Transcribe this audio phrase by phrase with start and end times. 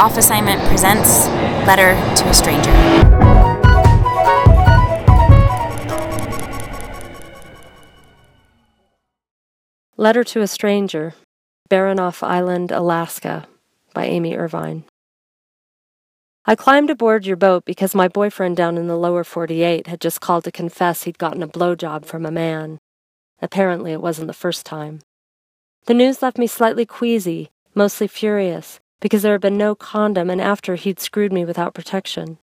[0.00, 1.28] Off Assignment presents
[1.68, 2.72] Letter to a Stranger.
[9.96, 11.14] Letter to a Stranger,
[11.70, 13.46] Baranof Island, Alaska,
[13.94, 14.82] by Amy Irvine.
[16.44, 20.20] I climbed aboard your boat because my boyfriend down in the lower 48 had just
[20.20, 22.80] called to confess he'd gotten a blowjob from a man.
[23.40, 25.00] Apparently, it wasn't the first time.
[25.86, 30.40] The news left me slightly queasy, mostly furious, because there had been no condom and
[30.40, 32.38] after he'd screwed me without protection.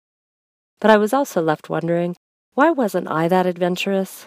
[0.80, 2.16] But I was also left wondering
[2.56, 4.26] why wasn't I that adventurous?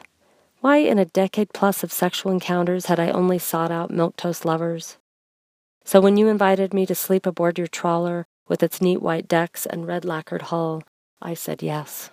[0.61, 4.97] Why, in a decade plus of sexual encounters, had I only sought out milquetoast lovers?
[5.85, 9.67] So when you invited me to sleep aboard your trawler with its neat white decks
[9.67, 10.85] and red lacquered hull,
[11.21, 12.13] I said yes.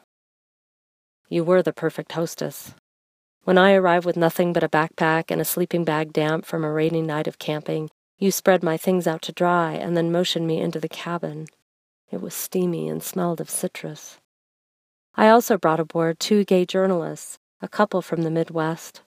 [1.30, 2.74] You were the perfect hostess.
[3.44, 6.72] When I arrived with nothing but a backpack and a sleeping bag damp from a
[6.72, 10.60] rainy night of camping, you spread my things out to dry and then motioned me
[10.60, 11.48] into the cabin.
[12.10, 14.20] It was steamy and smelled of citrus.
[15.16, 19.02] I also brought aboard two gay journalists, a couple from the Midwest.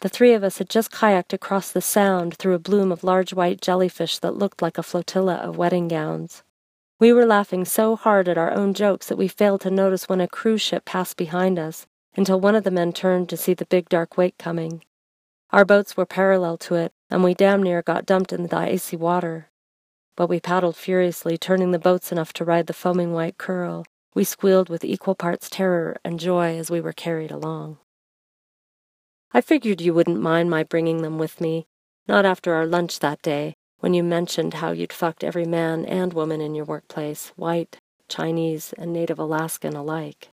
[0.00, 3.32] The three of us had just kayaked across the Sound through a bloom of large
[3.32, 6.42] white jellyfish that looked like a flotilla of wedding gowns.
[6.98, 10.20] We were laughing so hard at our own jokes that we failed to notice when
[10.20, 13.66] a cruise ship passed behind us until one of the men turned to see the
[13.66, 14.82] big dark wake coming.
[15.50, 18.96] Our boats were parallel to it, and we damn near got dumped in the icy
[18.96, 19.50] water.
[20.16, 23.84] But we paddled furiously, turning the boats enough to ride the foaming white curl.
[24.14, 27.76] We squealed with equal parts terror and joy as we were carried along.
[29.30, 31.66] I figured you wouldn't mind my bringing them with me,
[32.08, 36.14] not after our lunch that day, when you mentioned how you'd fucked every man and
[36.14, 37.76] woman in your workplace, white,
[38.08, 40.30] Chinese, and native Alaskan alike.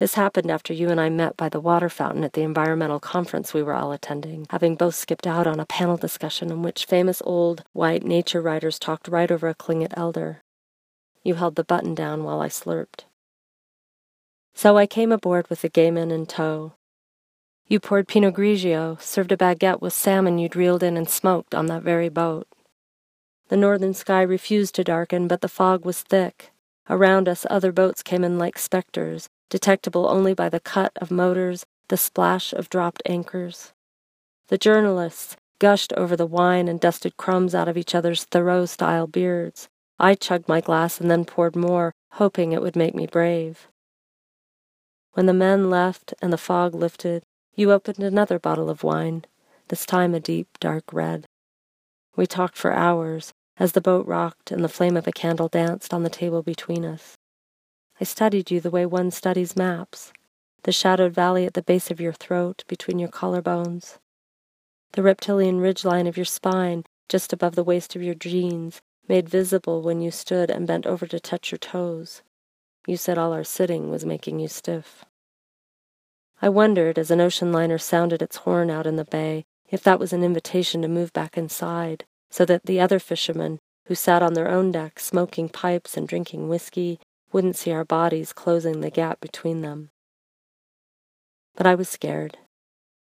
[0.00, 3.52] This happened after you and I met by the water fountain at the environmental conference
[3.52, 7.20] we were all attending, having both skipped out on a panel discussion in which famous
[7.26, 10.40] old white nature writers talked right over a Tlingit elder.
[11.22, 13.04] You held the button down while I slurped.
[14.54, 16.72] So I came aboard with the gay men in tow.
[17.66, 21.66] You poured Pinot Grigio, served a baguette with salmon you'd reeled in and smoked on
[21.66, 22.48] that very boat.
[23.48, 26.52] The northern sky refused to darken, but the fog was thick.
[26.88, 31.66] Around us, other boats came in like specters, detectable only by the cut of motors,
[31.88, 33.72] the splash of dropped anchors.
[34.48, 39.06] The journalists gushed over the wine and dusted crumbs out of each other's Thoreau style
[39.06, 39.68] beards.
[39.98, 43.68] I chugged my glass and then poured more, hoping it would make me brave.
[45.12, 47.22] When the men left and the fog lifted,
[47.54, 49.24] you opened another bottle of wine,
[49.68, 51.26] this time a deep, dark red.
[52.16, 55.92] We talked for hours as the boat rocked and the flame of a candle danced
[55.92, 57.16] on the table between us.
[58.00, 60.12] I studied you the way one studies maps
[60.62, 63.98] the shadowed valley at the base of your throat, between your collarbones,
[64.92, 69.82] the reptilian ridgeline of your spine just above the waist of your jeans, made visible
[69.82, 72.22] when you stood and bent over to touch your toes.
[72.86, 75.04] You said all our sitting was making you stiff.
[76.40, 79.98] I wondered, as an ocean liner sounded its horn out in the bay, if that
[79.98, 84.34] was an invitation to move back inside, so that the other fishermen, who sat on
[84.34, 87.00] their own deck smoking pipes and drinking whiskey,
[87.32, 89.90] wouldn't see our bodies closing the gap between them.
[91.56, 92.38] But I was scared,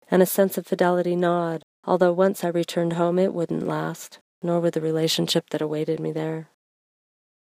[0.10, 4.60] and a sense of fidelity gnawed, although once I returned home it wouldn't last, nor
[4.60, 6.50] would the relationship that awaited me there.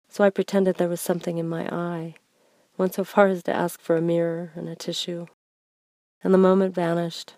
[0.09, 2.15] So I pretended there was something in my eye,
[2.77, 5.27] went so far as to ask for a mirror and a tissue,
[6.23, 7.33] and the moment vanished,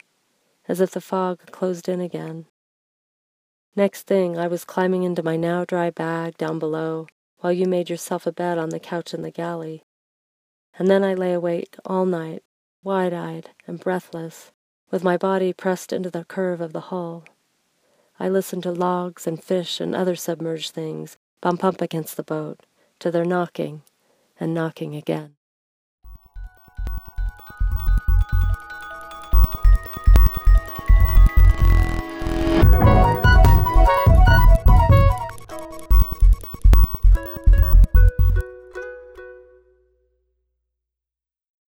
[0.67, 2.45] as if the fog closed in again.
[3.75, 7.07] Next thing, I was climbing into my now dry bag down below,
[7.39, 9.83] while you made yourself a bed on the couch in the galley.
[10.77, 12.43] And then I lay awake all night,
[12.83, 14.51] wide eyed and breathless,
[14.91, 17.25] with my body pressed into the curve of the hull.
[18.19, 22.65] I listened to logs and fish and other submerged things bump up against the boat,
[22.99, 23.83] to their knocking
[24.39, 25.36] and knocking again.